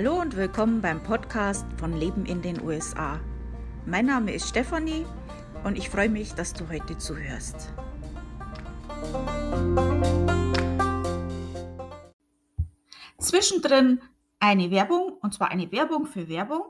[0.00, 3.18] Hallo und willkommen beim Podcast von Leben in den USA.
[3.84, 5.04] Mein Name ist Stefanie
[5.64, 7.74] und ich freue mich, dass du heute zuhörst.
[13.18, 14.00] Zwischendrin
[14.38, 16.62] eine Werbung, und zwar eine Werbung für Werbung.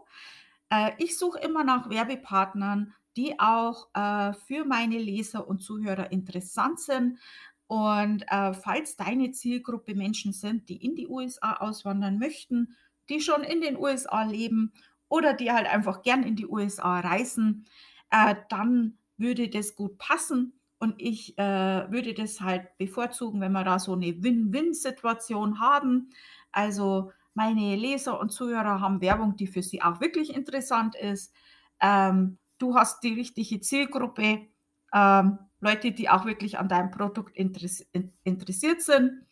[0.70, 6.80] Äh, ich suche immer nach Werbepartnern, die auch äh, für meine Leser und Zuhörer interessant
[6.80, 7.18] sind.
[7.66, 12.74] Und äh, falls deine Zielgruppe Menschen sind, die in die USA auswandern möchten,
[13.08, 14.72] die schon in den USA leben
[15.08, 17.66] oder die halt einfach gern in die USA reisen,
[18.10, 20.52] äh, dann würde das gut passen.
[20.78, 26.10] Und ich äh, würde das halt bevorzugen, wenn wir da so eine Win-Win-Situation haben.
[26.52, 31.32] Also meine Leser und Zuhörer haben Werbung, die für sie auch wirklich interessant ist.
[31.80, 34.46] Ähm, du hast die richtige Zielgruppe,
[34.92, 39.26] ähm, Leute, die auch wirklich an deinem Produkt interessiert sind.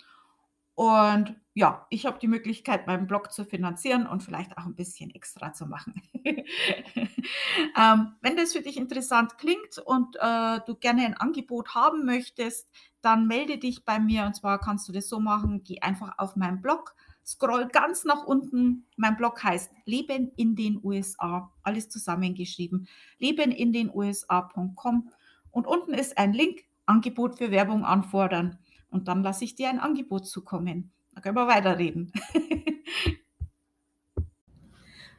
[0.77, 5.11] Und ja, ich habe die Möglichkeit, meinen Blog zu finanzieren und vielleicht auch ein bisschen
[5.11, 6.03] extra zu machen.
[6.23, 12.69] ähm, wenn das für dich interessant klingt und äh, du gerne ein Angebot haben möchtest,
[13.01, 14.27] dann melde dich bei mir.
[14.27, 18.25] Und zwar kannst du das so machen, geh einfach auf meinen Blog, scroll ganz nach
[18.25, 18.85] unten.
[18.99, 22.87] Mein Blog heißt Leben in den USA, alles zusammengeschrieben,
[23.19, 25.11] lebenindenusa.com.
[25.53, 28.59] Und unten ist ein Link, Angebot für Werbung anfordern.
[28.97, 30.91] Und dann lasse ich dir ein Angebot zukommen.
[31.13, 32.11] Da können wir weiterreden.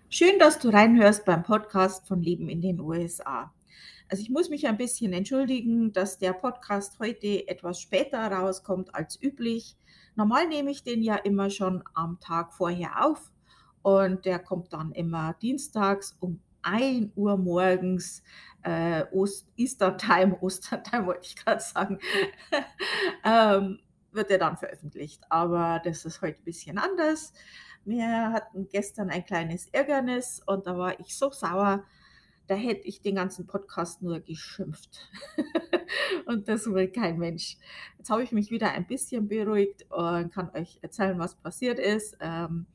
[0.09, 3.53] Schön, dass du reinhörst beim Podcast von Leben in den USA.
[4.09, 9.21] Also ich muss mich ein bisschen entschuldigen, dass der Podcast heute etwas später rauskommt als
[9.21, 9.77] üblich.
[10.15, 13.31] Normal nehme ich den ja immer schon am Tag vorher auf
[13.83, 18.23] und der kommt dann immer dienstags um 1 Uhr morgens,
[18.67, 21.99] äh, Ost Easter Time, Ostertime wollte ich gerade sagen,
[23.23, 23.79] ähm,
[24.11, 25.23] wird er dann veröffentlicht.
[25.29, 27.33] Aber das ist heute ein bisschen anders.
[27.85, 31.85] Wir hatten gestern ein kleines Ärgernis und da war ich so sauer,
[32.47, 35.09] da hätte ich den ganzen Podcast nur geschimpft.
[36.25, 37.57] und das will kein Mensch.
[37.97, 42.17] Jetzt habe ich mich wieder ein bisschen beruhigt und kann euch erzählen, was passiert ist.
[42.19, 42.65] Ähm,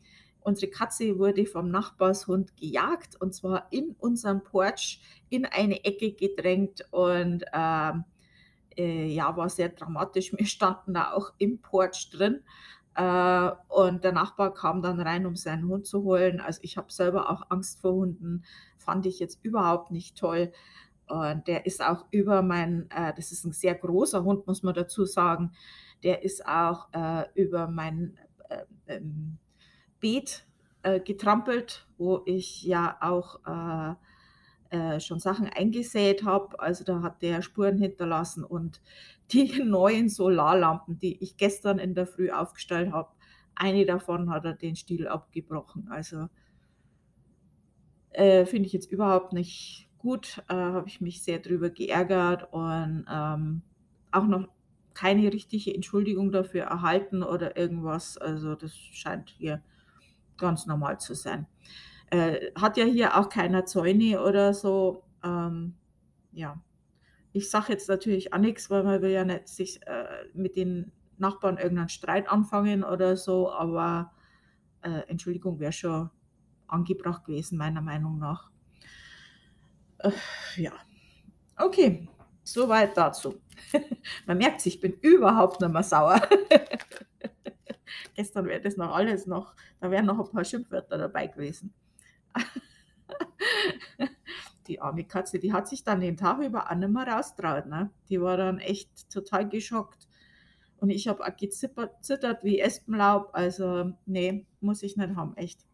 [0.44, 6.86] unsere Katze wurde vom Nachbarshund gejagt und zwar in unserem Porch in eine Ecke gedrängt
[6.90, 8.04] und ähm,
[8.76, 10.32] äh, ja, war sehr dramatisch.
[10.36, 12.42] Wir standen da auch im Porch drin.
[12.94, 16.40] Äh, und der Nachbar kam dann rein, um seinen Hund zu holen.
[16.40, 18.44] Also ich habe selber auch Angst vor Hunden,
[18.78, 20.52] fand ich jetzt überhaupt nicht toll.
[21.08, 24.74] Und der ist auch über mein, äh, das ist ein sehr großer Hund, muss man
[24.74, 25.52] dazu sagen,
[26.02, 29.38] der ist auch äh, über mein äh, ähm,
[30.02, 30.44] Beet
[30.82, 33.94] äh, getrampelt, wo ich ja auch äh,
[34.76, 36.60] äh, schon Sachen eingesät habe.
[36.60, 38.82] Also da hat der Spuren hinterlassen und
[39.32, 43.10] die neuen Solarlampen, die ich gestern in der Früh aufgestellt habe,
[43.54, 45.88] eine davon hat er den Stiel abgebrochen.
[45.90, 46.28] Also
[48.10, 50.42] äh, finde ich jetzt überhaupt nicht gut.
[50.48, 53.62] Äh, habe ich mich sehr drüber geärgert und ähm,
[54.10, 54.48] auch noch
[54.94, 58.18] keine richtige Entschuldigung dafür erhalten oder irgendwas.
[58.18, 59.62] Also das scheint hier
[60.42, 61.46] ganz normal zu sein.
[62.10, 65.04] Äh, hat ja hier auch keiner Zäune oder so.
[65.24, 65.76] Ähm,
[66.32, 66.60] ja,
[67.32, 70.92] ich sage jetzt natürlich auch nichts, weil man will ja nicht sich äh, mit den
[71.16, 74.12] Nachbarn irgendeinen Streit anfangen oder so, aber
[74.82, 76.10] äh, Entschuldigung wäre schon
[76.66, 78.50] angebracht gewesen, meiner Meinung nach.
[79.98, 80.10] Äh,
[80.56, 80.72] ja,
[81.56, 82.08] okay,
[82.42, 83.40] soweit dazu.
[84.26, 86.20] man merkt ich bin überhaupt nicht mehr sauer.
[88.14, 91.72] Gestern wäre das noch alles noch, da wären noch ein paar Schimpfwörter dabei gewesen.
[94.66, 97.66] die arme Katze, die hat sich dann den Tag über auch nicht mehr raustraut.
[97.66, 97.90] Ne?
[98.08, 100.08] Die war dann echt total geschockt.
[100.76, 103.30] Und ich habe auch gezittert wie Espenlaub.
[103.34, 105.64] Also, nee, muss ich nicht haben, echt.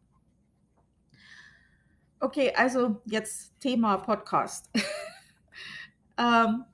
[2.21, 4.69] Okay, also jetzt Thema Podcast.
[6.19, 6.65] ähm,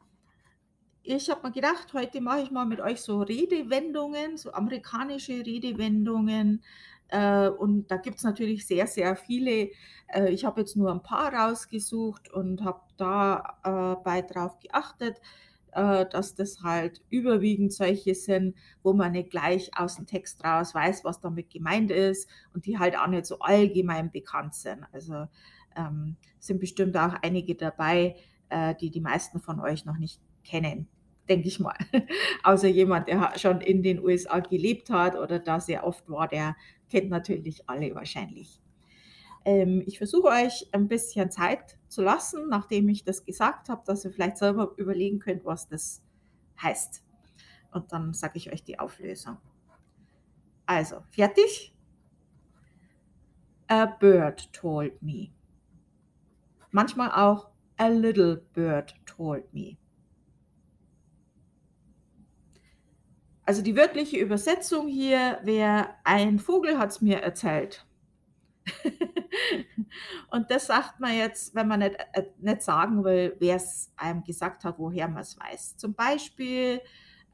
[1.05, 6.63] ich habe mir gedacht, heute mache ich mal mit euch so Redewendungen, so amerikanische Redewendungen,
[7.09, 9.71] äh, und da gibt es natürlich sehr, sehr viele.
[10.09, 15.21] Äh, ich habe jetzt nur ein paar rausgesucht und habe dabei äh, drauf geachtet,
[15.73, 20.75] äh, dass das halt überwiegend solche sind, wo man nicht gleich aus dem Text raus
[20.75, 24.85] weiß, was damit gemeint ist und die halt auch nicht so allgemein bekannt sind.
[24.93, 25.27] Also
[25.77, 28.17] ähm, sind bestimmt auch einige dabei,
[28.49, 30.89] äh, die die meisten von euch noch nicht kennen
[31.29, 31.77] denke ich mal.
[32.43, 36.57] Außer jemand, der schon in den USA gelebt hat oder da sehr oft war, der
[36.91, 38.61] kennt natürlich alle wahrscheinlich.
[39.45, 44.05] Ähm, ich versuche euch ein bisschen Zeit zu lassen, nachdem ich das gesagt habe, dass
[44.05, 46.03] ihr vielleicht selber überlegen könnt, was das
[46.63, 47.03] heißt.
[47.73, 49.37] Und dann sage ich euch die Auflösung.
[50.67, 51.75] Also, fertig?
[53.67, 55.31] A bird told me.
[56.71, 59.77] Manchmal auch A little bird told me.
[63.47, 67.85] Also die wörtliche Übersetzung hier wäre, ein Vogel hat es mir erzählt.
[70.31, 74.25] Und das sagt man jetzt, wenn man nicht, äh, nicht sagen will, wer es einem
[74.25, 75.77] gesagt hat, woher man es weiß.
[75.77, 76.81] Zum Beispiel,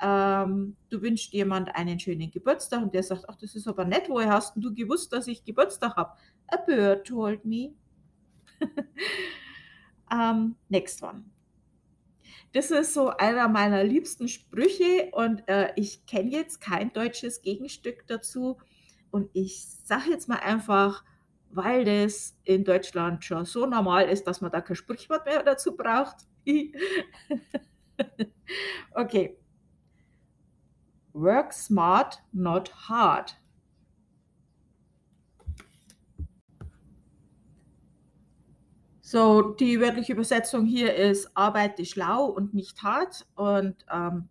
[0.01, 4.09] ähm, du wünschst jemand einen schönen Geburtstag und der sagt, ach, das ist aber nett,
[4.09, 6.13] woher hast du gewusst, dass ich Geburtstag habe?
[6.49, 7.75] A bird told me.
[10.11, 11.25] um, next one.
[12.53, 18.07] Das ist so einer meiner liebsten Sprüche und äh, ich kenne jetzt kein deutsches Gegenstück
[18.09, 18.59] dazu.
[19.13, 21.05] Und ich sage jetzt mal einfach,
[21.51, 25.77] weil das in Deutschland schon so normal ist, dass man da kein Sprichwort mehr dazu
[25.77, 26.27] braucht.
[28.95, 29.37] okay.
[31.13, 33.40] Work smart, not hard.
[39.11, 43.27] So, die wörtliche Übersetzung hier ist arbeite schlau und nicht hart.
[43.35, 44.29] Und ähm,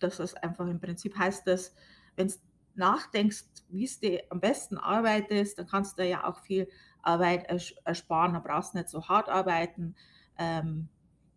[0.00, 1.74] das ist einfach im Prinzip heißt das,
[2.14, 2.34] wenn du
[2.74, 6.68] nachdenkst, wie es dir am besten arbeitest, dann kannst du ja auch viel
[7.00, 7.46] Arbeit
[7.86, 8.34] ersparen.
[8.34, 9.96] Da brauchst du nicht so hart arbeiten,
[10.36, 10.90] ähm,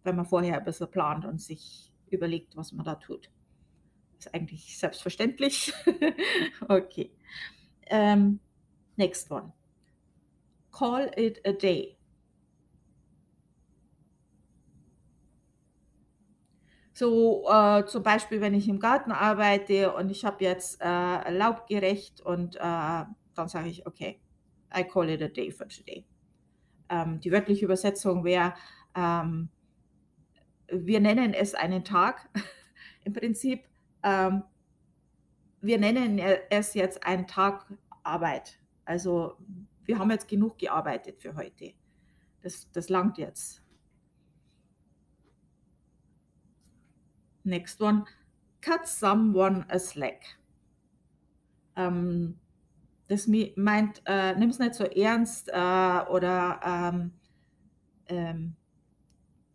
[0.03, 3.29] wenn man vorher ein bisschen plant und sich überlegt, was man da tut.
[4.19, 5.71] Ist eigentlich selbstverständlich.
[6.67, 7.09] okay.
[7.85, 8.41] Ähm,
[8.97, 9.53] next one.
[10.73, 11.97] Call it a day.
[16.93, 22.21] So äh, zum Beispiel, wenn ich im Garten arbeite und ich habe jetzt äh, laubgerecht
[22.21, 24.19] und äh, dann sage ich, okay,
[24.75, 26.05] I call it a day for today.
[26.89, 28.53] Ähm, die wörtliche Übersetzung wäre,
[28.95, 29.49] ähm,
[30.67, 32.29] wir nennen es einen Tag.
[33.05, 33.67] Im Prinzip,
[34.03, 34.43] ähm,
[35.61, 37.65] wir nennen es jetzt einen Tag
[38.03, 38.59] Arbeit.
[38.85, 39.38] Also
[39.85, 41.73] wir haben jetzt genug gearbeitet für heute.
[42.41, 43.61] Das, das langt jetzt.
[47.43, 48.05] Next one,
[48.61, 50.38] cut someone a slack.
[51.75, 52.39] Ähm,
[53.07, 57.11] das meint, äh, nimm es nicht so ernst äh, oder ähm,
[58.07, 58.55] ähm,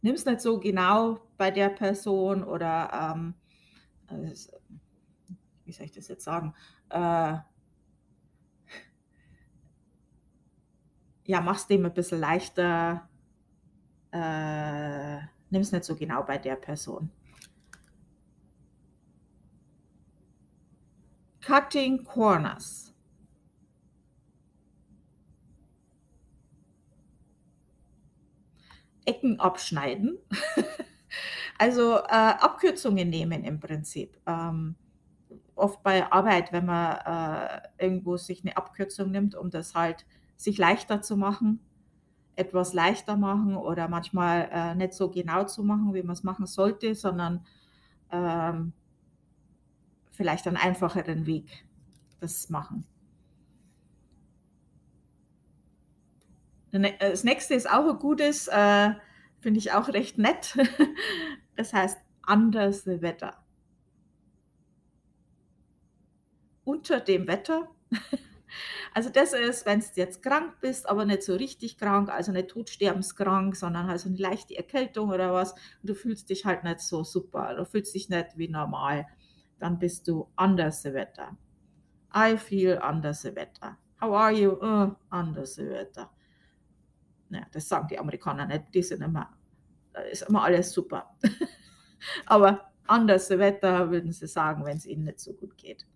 [0.02, 3.34] nimm es nicht so genau bei der Person oder ähm,
[4.08, 4.30] äh,
[5.64, 6.54] wie soll ich das jetzt sagen?
[6.90, 7.38] Äh,
[11.24, 13.08] ja, mach's dem ein bisschen leichter.
[14.12, 15.16] Äh,
[15.50, 17.10] nimm es nicht so genau bei der Person.
[21.46, 22.92] Cutting Corners.
[29.04, 30.18] Ecken abschneiden.
[31.58, 34.18] also äh, Abkürzungen nehmen im Prinzip.
[34.26, 34.74] Ähm,
[35.54, 40.04] oft bei Arbeit, wenn man äh, irgendwo sich eine Abkürzung nimmt, um das halt
[40.36, 41.60] sich leichter zu machen,
[42.34, 46.46] etwas leichter machen oder manchmal äh, nicht so genau zu machen, wie man es machen
[46.46, 47.46] sollte, sondern
[48.10, 48.72] ähm,
[50.16, 51.66] vielleicht einen einfacheren Weg
[52.20, 52.84] das machen.
[56.72, 58.90] Äh, das nächste ist auch ein gutes, äh,
[59.40, 60.56] finde ich auch recht nett.
[61.58, 61.96] Das heißt
[62.28, 63.42] under the weather.
[66.64, 67.70] Unter dem Wetter.
[68.94, 72.48] Also das ist, wenn du jetzt krank bist, aber nicht so richtig krank, also nicht
[72.48, 77.04] totsterbenskrank, sondern also eine leichte Erkältung oder was, und du fühlst dich halt nicht so
[77.04, 79.06] super, du fühlst dich nicht wie normal
[79.58, 81.36] dann bist du under the weather.
[82.14, 83.78] I feel under the weather.
[84.00, 84.52] How are you?
[84.62, 86.10] Uh, under the weather.
[87.30, 88.74] Ja, das sagen die Amerikaner nicht.
[88.74, 89.36] Die sind immer,
[89.92, 91.16] da ist immer alles super.
[92.26, 95.86] Aber under the weather würden sie sagen, wenn es ihnen nicht so gut geht.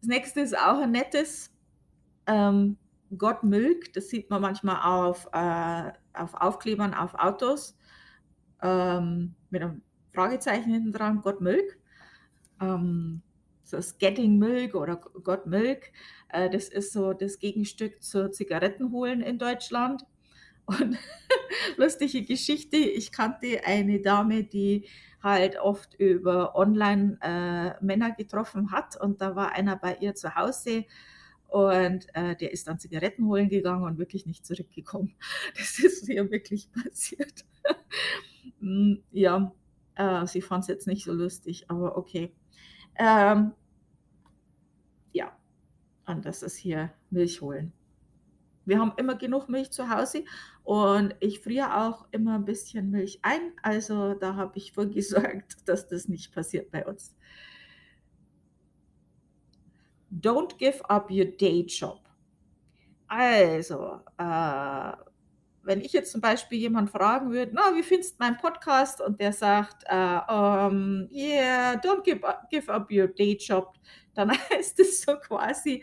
[0.00, 1.50] Das nächste ist auch ein nettes.
[2.26, 2.76] Ähm,
[3.16, 7.76] Got Milk, das sieht man manchmal auf, äh, auf Aufklebern auf Autos
[8.62, 11.78] ähm, mit einem Fragezeichen hinten dran, Got Milk.
[12.60, 13.22] Ähm,
[13.70, 15.92] das Getting Milk oder Got Milk,
[16.28, 20.04] äh, das ist so das Gegenstück zur Zigarettenholen in Deutschland.
[20.66, 20.96] Und
[21.76, 24.86] lustige Geschichte, ich kannte eine Dame, die
[25.20, 30.36] halt oft über Online äh, Männer getroffen hat und da war einer bei ihr zu
[30.36, 30.84] Hause
[31.48, 35.14] und äh, der ist dann Zigaretten holen gegangen und wirklich nicht zurückgekommen.
[35.58, 37.44] Das ist ihr wirklich passiert.
[38.60, 39.52] Mm, ja,
[39.96, 42.34] äh, sie fand es jetzt nicht so lustig, aber okay.
[42.96, 43.52] Ähm,
[45.12, 45.36] ja,
[46.06, 47.72] und das ist hier Milch holen.
[48.64, 50.24] Wir haben immer genug Milch zu Hause
[50.62, 53.52] und ich friere auch immer ein bisschen Milch ein.
[53.62, 57.16] Also da habe ich vorgesorgt, dass das nicht passiert bei uns.
[60.12, 62.00] Don't give up your day job.
[63.08, 64.92] Also, äh,
[65.62, 69.00] wenn ich jetzt zum Beispiel jemand fragen würde, na, wie findest du meinen Podcast?
[69.00, 73.74] Und der sagt, äh, um, yeah, don't give up, give up your day job,
[74.14, 75.82] dann heißt es so quasi,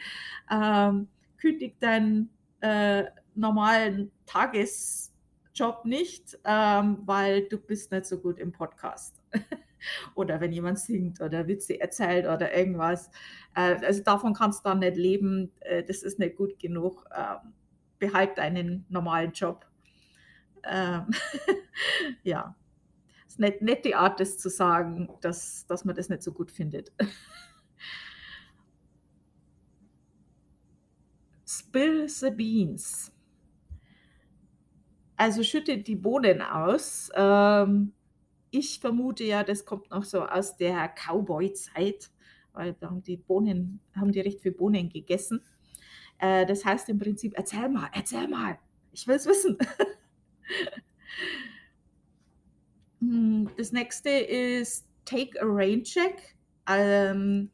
[0.51, 1.07] ähm,
[1.38, 2.29] kündig deinen
[2.62, 3.05] äh,
[3.36, 9.15] normalen Tagesjob nicht, ähm, weil du bist nicht so gut im Podcast.
[10.15, 13.09] oder wenn jemand singt oder Witze erzählt oder irgendwas.
[13.55, 17.05] Äh, also davon kannst du dann nicht leben, äh, das ist nicht gut genug.
[17.15, 17.53] Ähm,
[18.00, 19.65] behalt deinen normalen Job.
[20.63, 21.07] Ähm,
[22.23, 22.55] ja,
[23.27, 26.51] es ist nicht die Art, das zu sagen, dass, dass man das nicht so gut
[26.51, 26.91] findet.
[31.45, 33.11] Spill the beans.
[35.15, 37.09] Also schüttet die Bohnen aus.
[37.13, 37.93] Ähm,
[38.51, 42.09] ich vermute ja, das kommt noch so aus der Cowboy-Zeit,
[42.53, 45.41] weil da haben die Bohnen, haben die recht viel Bohnen gegessen.
[46.19, 48.59] Äh, das heißt im Prinzip, erzähl mal, erzähl mal,
[48.91, 49.57] ich will es wissen.
[53.01, 56.36] Hm, das nächste ist Take a Rain Check.
[56.68, 57.50] Ähm,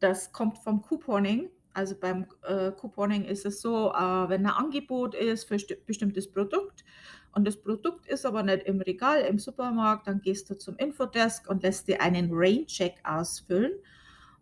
[0.00, 1.50] das kommt vom Couponing.
[1.74, 6.30] Also beim äh, Couponing ist es so, äh, wenn ein Angebot ist für ein bestimmtes
[6.30, 6.84] Produkt
[7.32, 11.48] und das Produkt ist aber nicht im Regal im Supermarkt, dann gehst du zum Infodesk
[11.48, 13.72] und lässt dir einen Rain-Check ausfüllen.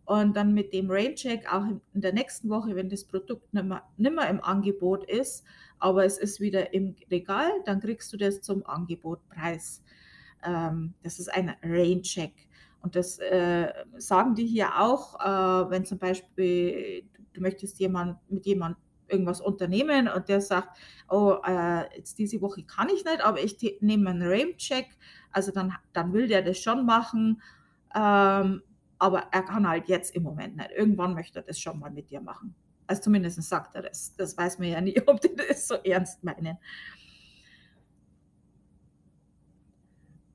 [0.05, 3.65] Und dann mit dem Rain-Check auch in der nächsten Woche, wenn das Produkt nicht
[3.97, 5.43] mehr im Angebot ist,
[5.79, 9.83] aber es ist wieder im Regal, dann kriegst du das zum Angebotpreis.
[10.43, 12.33] Ähm, das ist ein Rain-Check.
[12.81, 17.03] Und das äh, sagen die hier auch, äh, wenn zum Beispiel
[17.33, 20.77] du möchtest jemand, mit jemandem irgendwas unternehmen und der sagt,
[21.09, 24.85] oh, äh, jetzt diese Woche kann ich nicht, aber ich nehme einen Rain-Check,
[25.31, 27.41] also dann, dann will der das schon machen,
[27.95, 28.61] ähm,
[28.99, 30.71] aber er kann halt jetzt im Moment nicht.
[30.71, 32.55] Irgendwann möchte er das schon mal mit dir machen.
[32.87, 34.15] Also zumindest sagt er das.
[34.15, 36.57] Das weiß man ja nie, ob die das so ernst meinen.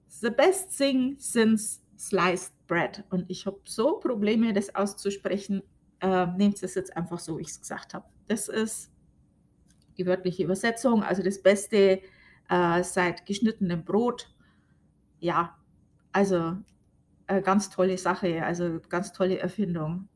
[0.09, 3.04] The best thing since sliced bread.
[3.11, 5.62] Und ich habe so Probleme, das auszusprechen.
[6.00, 8.06] Äh, nehmt es jetzt einfach so, wie ich es gesagt habe.
[8.28, 8.90] Das ist
[9.99, 11.02] die wörtliche Übersetzung.
[11.02, 12.00] Also das Beste
[12.49, 14.32] äh, seit geschnittenem Brot.
[15.21, 15.56] Ja,
[16.12, 16.56] also
[17.26, 20.09] äh, ganz tolle Sache, also ganz tolle Erfindung.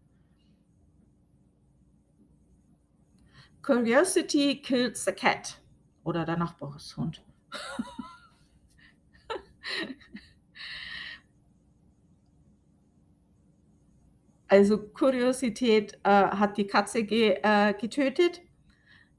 [3.67, 5.61] Curiosity kills the cat
[6.05, 7.25] oder der Nachbarshund.
[14.47, 18.41] also Kuriosität äh, hat die Katze ge, äh, getötet.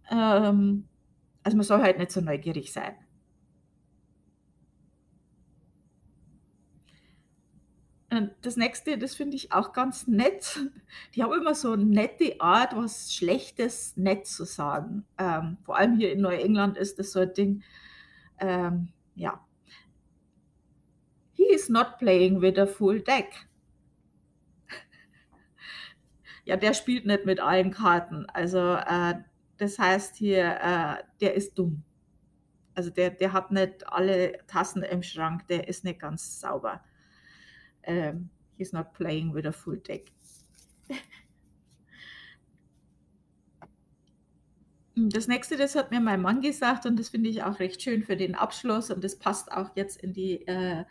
[0.10, 0.88] Ähm,
[1.44, 2.96] also man soll halt nicht so neugierig sein.
[8.42, 10.60] Das nächste, das finde ich auch ganz nett.
[11.16, 15.06] Die haben immer so eine nette Art, was Schlechtes nett zu sagen.
[15.18, 17.64] Ähm, vor allem hier in Neuengland ist das so ein Ding.
[18.40, 19.46] Ähm, ja.
[21.34, 23.48] He is not playing with a full deck.
[26.46, 28.26] Ja, der spielt nicht mit allen Karten.
[28.30, 29.16] Also äh,
[29.58, 31.84] das heißt hier, äh, der ist dumm.
[32.74, 36.82] Also der, der hat nicht alle Tassen im Schrank, der ist nicht ganz sauber
[37.88, 40.12] um, he's not playing with a full deck.
[45.00, 48.02] Das nächste, das hat mir mein Mann gesagt und das finde ich auch recht schön
[48.04, 50.86] für den Abschluss und das passt auch jetzt in die äh,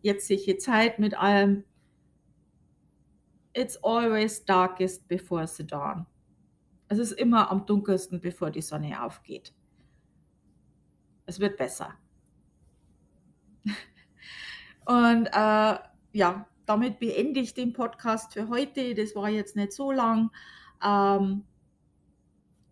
[0.00, 1.62] jetzige Zeit mit allem.
[3.54, 6.06] It's always darkest before the dawn.
[6.88, 9.54] Es ist immer am dunkelsten, bevor die Sonne aufgeht.
[11.26, 11.94] Es wird besser.
[14.86, 15.78] Und äh,
[16.12, 18.94] ja, damit beende ich den Podcast für heute.
[18.94, 20.30] Das war jetzt nicht so lang.
[20.84, 21.44] Ähm,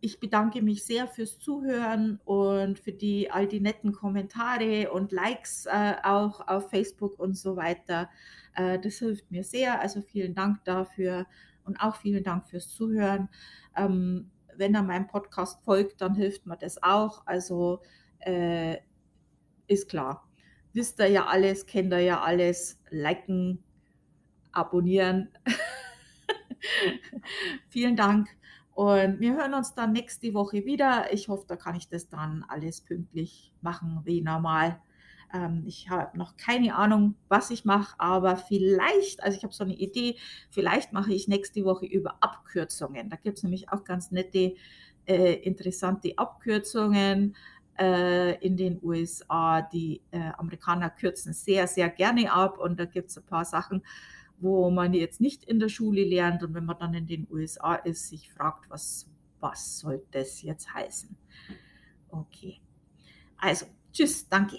[0.01, 5.67] ich bedanke mich sehr fürs Zuhören und für die all die netten Kommentare und Likes
[5.67, 8.09] äh, auch auf Facebook und so weiter.
[8.55, 9.81] Äh, das hilft mir sehr.
[9.81, 11.27] Also vielen Dank dafür
[11.65, 13.29] und auch vielen Dank fürs Zuhören.
[13.77, 17.27] Ähm, wenn er meinem Podcast folgt, dann hilft mir das auch.
[17.27, 17.81] Also
[18.21, 18.79] äh,
[19.67, 20.30] ist klar
[20.73, 23.63] wisst ihr ja alles, kennt ihr ja alles, liken,
[24.53, 25.29] abonnieren.
[27.69, 28.29] Vielen Dank
[28.81, 31.13] und wir hören uns dann nächste Woche wieder.
[31.13, 34.81] Ich hoffe, da kann ich das dann alles pünktlich machen wie normal.
[35.35, 39.65] Ähm, ich habe noch keine Ahnung, was ich mache, aber vielleicht, also ich habe so
[39.65, 40.17] eine Idee,
[40.51, 43.11] vielleicht mache ich nächste Woche über Abkürzungen.
[43.11, 44.55] Da gibt es nämlich auch ganz nette,
[45.07, 47.37] äh, interessante Abkürzungen
[47.81, 49.63] in den USA.
[49.63, 53.83] Die äh, Amerikaner kürzen sehr, sehr gerne ab und da gibt es ein paar Sachen,
[54.39, 57.75] wo man jetzt nicht in der Schule lernt und wenn man dann in den USA
[57.75, 59.09] ist, sich fragt, was,
[59.41, 61.17] was soll das jetzt heißen?
[62.11, 62.61] Okay.
[63.39, 64.59] Also, tschüss, danke.